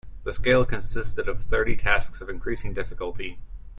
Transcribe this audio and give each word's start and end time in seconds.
The 0.23 0.33
scale 0.33 0.65
consisted 0.65 1.29
of 1.29 1.43
thirty 1.43 1.75
tasks 1.75 2.21
of 2.21 2.29
increasing 2.31 2.73
difficulty. 2.73 3.37